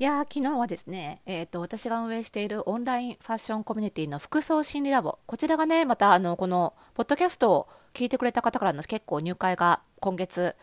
[0.00, 10.54] いや昨日はですね、えーと、私が運営しているオンラインファッションコミュニティの服装心理ラボこちらがねまたあのこのポッドキャストを聞いてくれた方からの結構入会が今月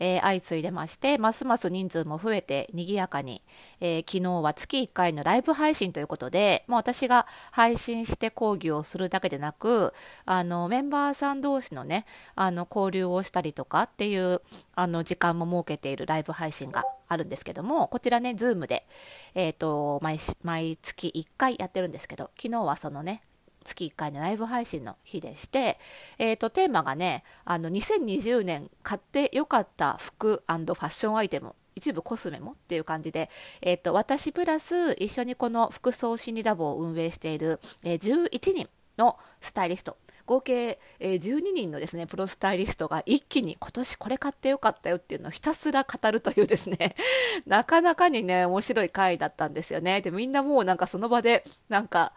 [0.00, 3.42] えー、相次いでまして、ますます人数も増えて賑やかに、
[3.80, 9.92] えー、昨日は月1回のライブ配信ということで、もう私が配信して講義をするだけでなく、
[10.24, 14.40] あの、メンバーさん同士のね、あの、交流をしたりとかっていう、
[14.74, 18.86] あの、時間も設けているライブ配信があるんですけども、こちらね、ズームで、
[19.34, 23.22] えっ、ー、と、毎、毎月1回やってるんですけど、昨日はそのね、
[23.64, 25.78] 月1回のライブ配信の日でして、
[26.18, 33.30] えーと、テーマがねあの2020年買ってよかった服ファッションアイテム一部コスメもっていう感じで、
[33.62, 39.96] えーと、私プラス一緒にこの服装心理ラボを運営している、えー、11人のスタイリスト
[40.30, 46.94] 合計、えー、12人のですねプロスタイリストが一気に今年これ買ってよかったよっていうのをひたすら語るというですね
[47.46, 50.00] なかなかにね面白い回だったんですよね。
[50.02, 52.12] でみんなもうなんかその場でなんか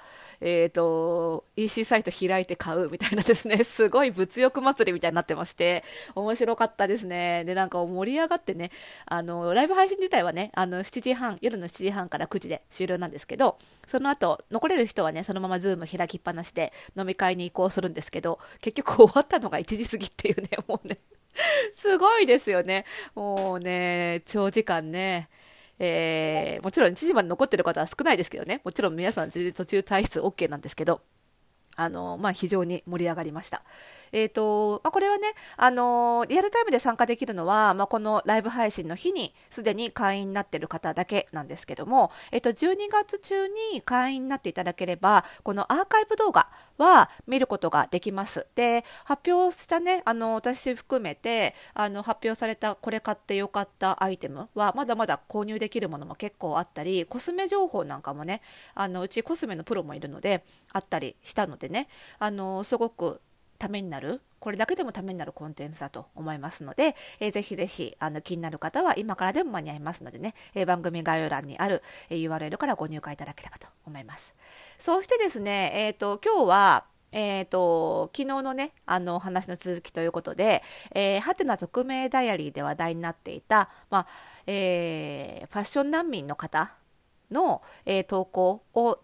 [0.45, 5.85] えっ、ー、と、EC サイト開いて買うみたいなですね、 すごい物欲祭りみたいになってまして、
[6.15, 7.45] 面白かったですね。
[7.45, 8.69] で、なんか盛り上がってね、
[9.05, 20.97] あの、ライブ配信自体はね、あの、7時半、夜の7時半から9時で終了なんですけど、その後、残れる人はね、そのままズーム開きっぱなしで飲み会に移行するんですけど、結局終わったのが1時過ぎっていうね、もうね、
[21.73, 22.85] すごいですよね。
[23.15, 25.29] もうね、長時間ね、
[25.79, 31.01] えー、もちろん1時まで残ってる方は少ないですけどね、もちろん皆さん全然途中退出 OK なんですけど、
[31.75, 33.63] あの、まあ、非常に盛り上がりました。
[34.11, 48.47] え、ー、と、まあ、これはね、あのリアルタイムで参加できるのは、まあ、このライブ配信の日にすでに会員になっている方だけなんですけども、えっ、ー、と、12月中に会員になっていただければ、このアーカイブ動画は見ることができます。
[48.55, 58.41] で、発表したね、あの、私含めて、あの、発表されたこれ買ってよかったアイテムは、まだまだ購入できるものも結構あったり、コスメ情報なんかもね、
[58.75, 61.87] あの、うちコスメのプロもいるので、あったりしたのでね、
[62.19, 63.21] あの、すごく
[63.63, 74.35] ためになるこれだけでもためになるコンテンツだと思いますので、えー、ぜひぜひあの気になる方は今からでも間に合いますのでね、えー、番組概要欄にある、え、URL からご入会いただければと思います。
[74.77, 76.85] そしてですね、え、ー、と今日は
[77.15, 80.63] えーと、昨日のねあの話の続きということで、
[80.95, 84.07] えー、ハテナ匿名ダイアリーで話題になっていた、まあ
[84.47, 86.73] えー、ファッション難民の方
[87.29, 88.99] の、えー、投稿を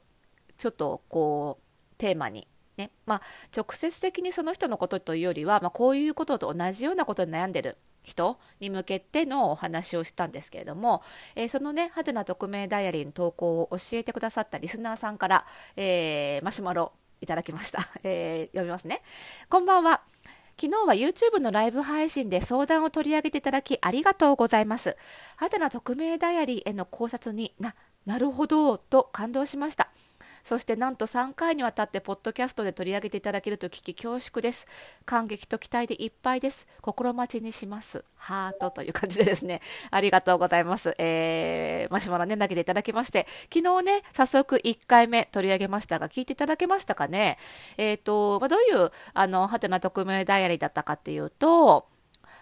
[0.58, 2.48] ちょっとこうテーマに
[2.80, 3.22] ねまあ、
[3.56, 11.04] 直接的にその人のことというよりは、まあ、こういうことと同じようなことに悩んでる人に向けてのお話をしたんですけれども、
[11.36, 15.46] えー、そのね、ハテナ匿名ダイアリーの投稿を教えてくださったリスナーさんから、
[15.76, 17.80] えー、マシュマロいただきました。
[18.04, 19.02] えー、読みますね。
[19.50, 20.02] こんばんは。
[20.60, 24.98] 昨日は YouTube のライブ配信で相談を取り上げていただきありがとうございます。
[25.38, 27.76] ハテナ匿名ダイアリーへの考察にな、
[28.06, 29.90] なるほど、と感動しました。
[30.50, 34.66] そしてなんと3回にわたってポッドキャストで取り上げていただけると聞き恐縮です。
[35.06, 36.66] 感激と期待でいっぱいです。
[36.82, 38.04] 心待ちにします。
[38.16, 39.62] ハートという感じでですね。
[39.92, 40.96] ありがとうございます。
[40.98, 43.28] えー、マシュマロね投げていただきまして。
[43.54, 47.38] 昨日ね早速1回目取り上げましたが聞いていただけましたかね？
[47.78, 51.86] えっ、ー、と、まあ、どういうあのハテナ匿名ダイアリーだったかっていうと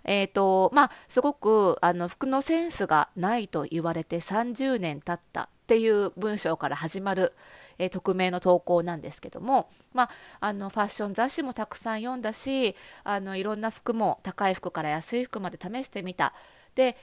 [0.06, 5.50] えーとまあ、すごくあの服のセンスがないと言われて30年経った。
[5.68, 7.34] っていう文章から始まる、
[7.78, 12.74] えー、匿名の投稿なんですけども、まあ、あのファッション雑誌もたくさん読んだし
[13.04, 16.34] あのいろんな服も高い服から安い服まで試してみた
[16.76, 16.96] で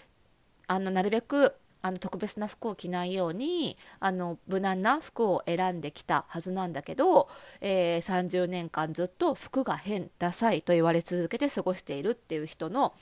[0.67, 1.53] あのなるべく
[1.83, 7.29] あの特別な服を着ないようにあの無難な服を選んできたはずなんだけど、
[7.61, 12.95] えー、30年間ずっと服が変ダサいと言われ続けて過ごしているっていう人の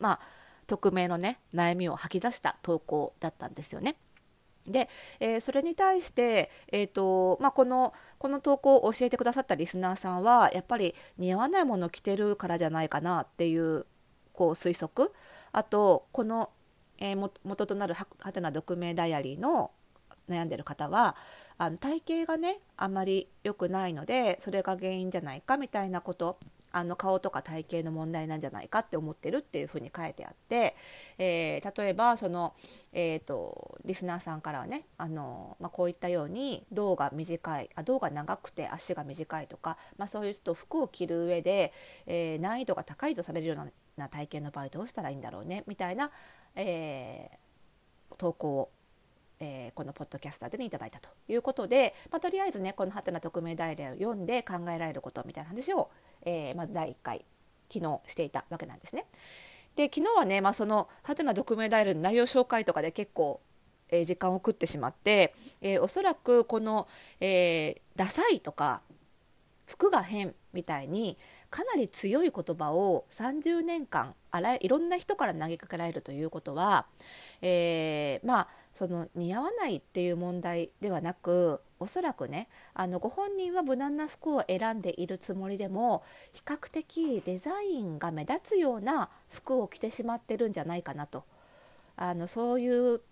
[0.00, 0.20] まあ
[0.66, 3.96] 匿名のね悩みを吐き出した投稿だったんですよね。
[4.66, 4.88] で、
[5.20, 13.86] えー、それに対して、えーとまあ、このこの投稿を教えてくださったリスナーさんはやっぱり似合わないものを着てるからじゃないかなっていう
[14.32, 15.12] こう推測。
[15.52, 16.50] あとこの、
[16.98, 19.70] えー、元となるはてな匿名ダイアリーの
[20.28, 21.16] 悩んでる方は
[21.58, 26.38] あの体型がねあまり良くないのでそれが原因じゃないかみたいなこと
[26.72, 30.74] あの顔とか体型の問題なんじゃないかって思ってるっていうふうに書いてあって、
[31.18, 32.54] えー、例えばその、
[32.92, 41.72] えーと、リスナーさんからはねあの、まあ、こういったように胴が短いあ胴が長くて足が短いとか、まあ、そういう人服を着る上で、
[42.06, 43.56] えー、難易度が高いとされるよう
[44.00, 46.10] な体型の場合どうしたらいいんだろうねみたいな、
[46.56, 48.70] えー、投稿を
[49.44, 55.90] えー、このポッドキャスターで、ね、いただいたということで、まあ、とりあえずねこの「はてな匿名代理」を読んで考えられることみたいな話を、
[56.24, 57.24] えー、まず第1回
[57.72, 59.06] 昨日していたわけなんですね。
[59.76, 63.40] で昨日はね、まあ、その「はてな匿名代理」の内容紹介とかで結構
[63.92, 66.88] えー、時間を食ってしまって、えー、おそらくこの、
[67.20, 68.80] えー、ダサいとか
[69.66, 71.16] 服が変みたいに
[71.50, 76.86] かなり強い言葉を30年間あらいろんな人から投げかけられるということは、
[77.42, 86.02] えー、まあその似合わないっていう問題ではなくおそらくねあのご本人は無難な服を選んでいるつもりでも
[86.32, 91.24] 比較的デザインが目立つような服を着てしまってるんじゃないかなと。
[91.96, 93.02] あのそういう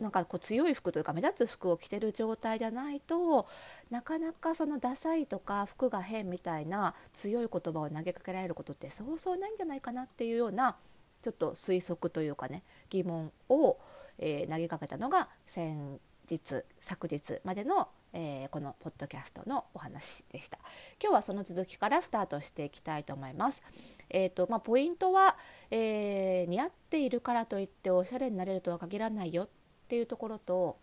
[0.00, 3.46] なんかこう強い服というか目立つ服を着てる状態じゃないと
[3.90, 10.76] なかなかそのダサいとか服が変みたいな強い言葉を投げかけられることってそうそうないんじゃないかなっていうような
[11.22, 13.78] ちょっと推測というかね疑問を、
[14.18, 20.58] えー、投げかけたのが先日昨日までの、えー、このポッドキャストのお話でした。
[21.00, 23.62] 今日はその続きからスタートしていきたいと思います。
[24.10, 25.36] えーとまあ、ポイントは、
[25.70, 29.48] えー、似合っているからといっておしゃれになれるとは限らないよっ
[29.88, 30.76] ていうところと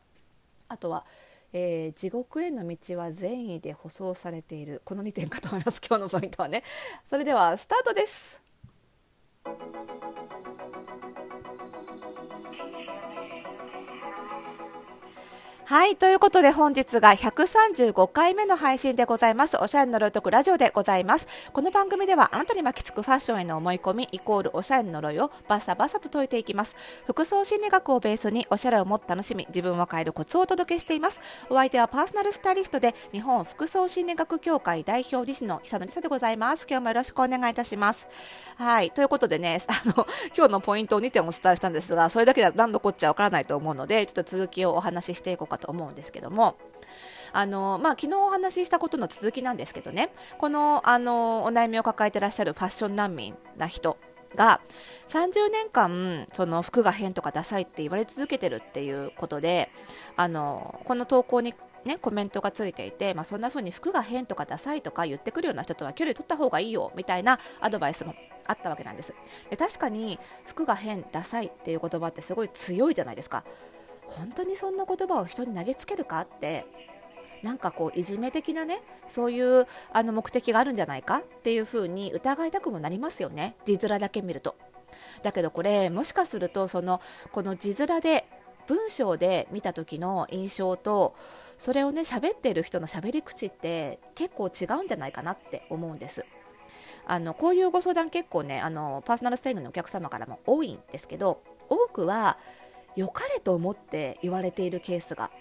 [0.67, 1.05] あとは、
[1.51, 4.81] えー、地獄への道は善意で舗装されている。
[4.85, 5.81] この2点かと思います。
[5.87, 6.63] 今日のポイントはね。
[7.07, 8.41] それではスタートです。
[15.73, 15.95] はい。
[15.95, 19.57] ということで本日が135回目の配信でございます。
[19.57, 21.27] おしゃれの呪い解くラジオでございます。
[21.51, 26.75] この番組ではあなたに巻きつくファッションへの思い込みイコールおしゃれの呪いをバサバサと解いていきます。
[27.07, 31.19] 服装心理学をベースにおしゃれをもっと楽しみ、自分を変えるコツをお届けしています。
[31.49, 36.67] お相手はパーソナルスタイリストで日本服装心理学協会代表理事の久野里沙でございます。
[36.69, 38.07] 今日もよろしくお願いいたします。
[38.57, 38.91] はい。
[38.91, 40.05] ということでね、 あの、
[40.37, 46.57] 今日のポイントを2点お伝えしたんですが、それだけでは何のこっちゃわからないと思うので、ちょっと続きをお話ししていこうかとと思うんですけども
[47.35, 53.97] あのまあ、昨日お話ししたことの続きなんですけどねこのあのお悩みを抱えてらっしゃるファッション難民な人
[54.35, 54.61] が
[55.07, 59.71] 30年間その服が変とかダサいって言われ続けてるっていうことで
[60.15, 61.55] あのこの投稿に、
[61.85, 68.13] ね、コメントがついていて、まあ、そんな風に服が変とかダサいとか言ってくるような人とは距離取った方がいいよみたいなアドバイスも
[68.45, 69.13] あったわけなんです。
[69.49, 73.43] で確かに服が変ダサいっていう言葉ってすごい強いじゃないですか。
[74.13, 76.65] 本当にそんな言葉を人に投げつけるかって
[77.41, 81.17] なんかこういじめ的なねそういうあの目的があるんじゃないか？
[81.17, 84.55] っていうふうに疑いたくもなりますよね字面だけ見ると。
[85.23, 87.01] だけどこれもしかするとその
[87.31, 88.25] この字面で
[88.67, 91.15] 文章で見た時の印象と
[91.57, 96.25] それをね喋ってる人の喋り口って結構違うんじゃないかなって思うんです。
[97.05, 102.37] あのこういうご相談結構ねあのパーソナルスタイルのお客様からも多いんですけど多くは
[102.95, 105.31] 良かれと思って言われているケースが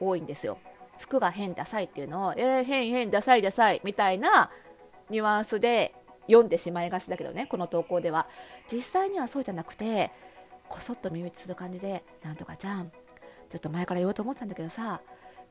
[0.00, 0.58] 多いんですよ。
[0.98, 4.50] 服が変ダサいっていうのを、えー、変変ダサいダサいみたいな
[5.10, 5.94] ニュアンスで
[6.26, 8.26] 読んでしまいがちだけどね、この投稿では。
[8.70, 10.10] 実際にはそうじゃなくて、
[10.68, 12.90] こそっと耳打ちする感じで、なんとかちゃん、
[13.48, 15.00] ちょっと前から言おうと思ってたんだけどさ、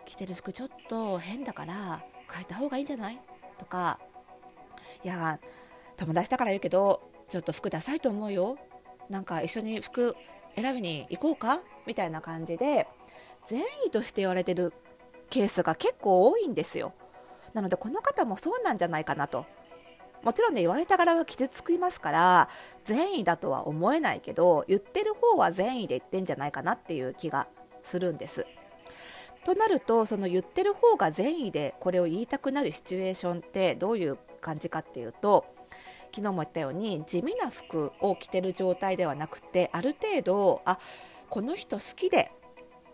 [0.05, 3.19] 着てる服ちょっと変だから変えた方がいいんじゃない？
[3.57, 3.99] とか、
[5.03, 5.39] いや、
[5.95, 8.57] 友達だから言うけど、ちょっと服ダサいと思うよ。
[9.09, 10.15] なんか一緒に服
[10.57, 11.61] 選びに行こうか？
[11.85, 12.87] みたいな感じで
[13.45, 14.73] 善意として言われてる
[15.29, 16.93] ケースが結構多いんですよ。
[17.53, 19.45] なのでこの方もそうなんじゃないかなと。
[20.23, 22.49] もちろんね言われた側は傷つきますから
[22.85, 27.47] 善意だとは思えないけど言ってる方は善意で言ってんじゃないかなっていう気が
[27.83, 28.45] するんです。
[29.45, 35.45] となるとその言ってる方が善意でこれを言いたくなるシチュエーションってどういう感じかっていうと
[36.11, 40.79] 昨日も言ったように地味な服を着てる状態ではなくてある程度あ
[41.29, 42.31] この人好きで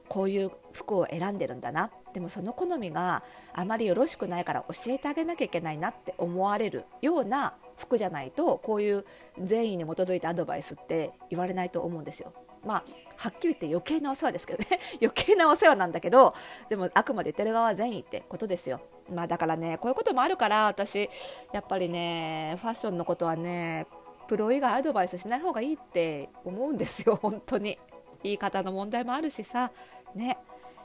[0.10, 9.05] こういう服を選んでるんだなでもその好みがあまりよろしくないから教えてあげなきゃいけないなって思われるような服じゃないとこういう
[9.41, 12.34] 善意に基づいたアドバイスって言われないと思うんですよ。
[12.65, 12.84] まあ、
[13.17, 14.79] はっきり言って余計なお世話ですけどね。
[15.01, 16.34] 余計なお世話なんだけど
[16.70, 18.82] でもあくまで言ってる側は善意ってことですよ。
[19.10, 21.10] まあだからねこういうこともあるから私
[21.51, 23.86] やっぱりねファッションのことはね
[24.27, 27.17] プロ以外アドバイスしない方がいいって思うんですよ。
[27.22, 27.77] 本当に。
[28.24, 29.72] 言い方の問題もあるしさ。
[30.15, 30.38] ね。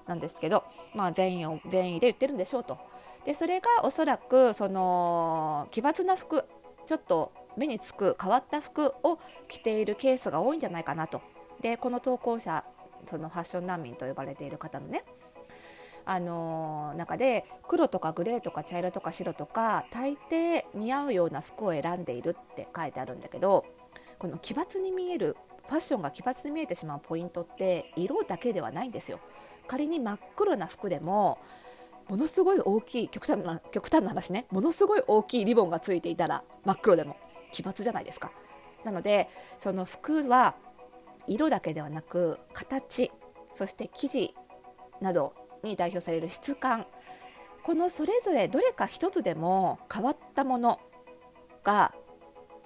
[0.07, 2.79] なんですけど、まあ、善意を善意で言ってるんでしょうと。
[3.25, 6.45] でそれがおそらくその奇抜な服
[6.87, 9.19] ちょっと目につく変わった服を
[9.49, 11.21] 着ているケースが多いんじゃないかなと。
[11.61, 12.65] でこの投稿者
[13.07, 15.05] そのファッション難民と呼ばれている方のね
[16.05, 23.67] あの中で黒とかグレーとか茶色とか白とか大抵似合うような服を選んでいるって書いてあるんだけど
[24.19, 25.37] この奇抜に見える
[25.67, 29.21] ファッションが奇抜に見えてしまうポイントって色だけではないんですよ。
[29.67, 31.39] 仮に真っ黒な服でも
[32.09, 37.19] ものすごい大きい極端な極端な話ねものすごい大きいリボンがついていたら真っ黒でも
[37.53, 38.33] 奇抜じゃないですか。
[38.83, 40.55] なのでその服は
[41.29, 43.11] 色だけではなく形
[43.53, 44.35] そして生地
[45.01, 46.87] などに代表される質感
[47.63, 50.81] このそれぞれどれか一つでも変わったもの
[51.63, 51.93] が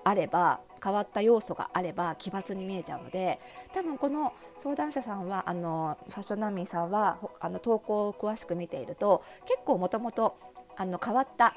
[0.04, 3.38] あれば変わった要素があれば奇抜に見えちゃうので
[3.73, 10.37] 多分この相談者さんはあのファッション難民さんはあの投稿を詳しく見ていると結構もともと
[10.76, 11.54] 変わった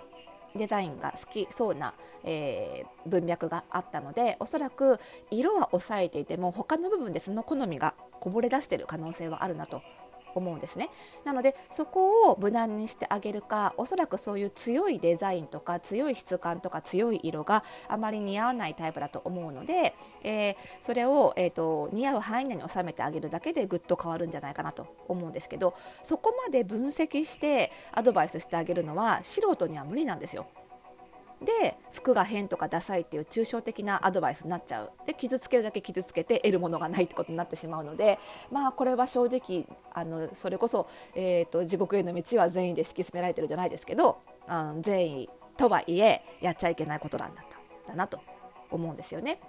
[0.56, 1.94] デザインが好きそうな、
[2.24, 5.00] えー、文脈があったのでおそらく
[5.32, 9.82] 色は抑えていても他の部分でその好みがこぼれ出している可能性はあるなと
[10.39, 10.89] 思うんですね
[11.24, 30.48] なのでそこを無難にしてあげるかおそらくそういう強いデザインとか強い質感とか強い色があまり似合わないタイプだと思うので、えー、それを、えーと、似合う範囲内に収めてあげるだけでぐっと変わるんじゃないかなと思うんですけどそこまで分析してアドバイスしてあげるのは素人には無理なんですよ。
[31.46, 38.20] で服が変とかダサいっていう抽象的なアドバイスになっちゃうで傷つけるだけ傷つけて得るものがないってことになってしまうので
[38.52, 48.20] まあこれは正直あのそれこそ、えーと、地獄への道は善意で敷き詰められてるじゃないですけどあの善意とはいえやっちゃいけないことなんだっただなと
[48.72, 49.40] 思うんですよね。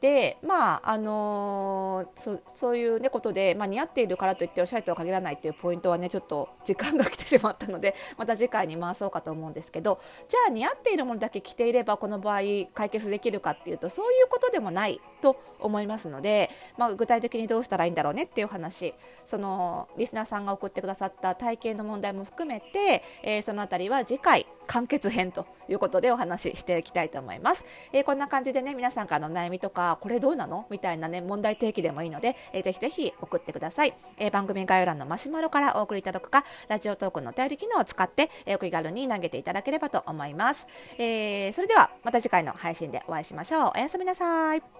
[0.00, 12.40] でまああのー、そそういう、ね、ことで、まあ、似合っているからといっておしゃれとは限らないっていうポイントはねちょっと時間が来てしまったのでまた次回に回そうかと思うんですけどじゃあ似合っているものだけ着ていればこの場合
[12.74, 30.66] 解決できるかっていうとそういうことでもないと思いますので、まあ、具体的にどうしたらいいんだろうねっていう話そのリスナーさんが送ってくださった体型の問題も含めて、えー、そのあたりは次回完結編ということでお話ししていきたいと思います、えー、こんな感じでね皆さんからの悩みとかこれどうなの？
[30.70, 40.66] みたいなね問題提起でもいいので、えー、ぜひぜひ送ってください、えー、番組概要欄のマシュマロからお送りいただくかラジオトークのお便り機能を使って、えお気軽に投げていただければと思います、
[40.98, 43.72] えそれではまた次回の配信でお会いしましょう。
[43.74, 44.77] おやすみなさい。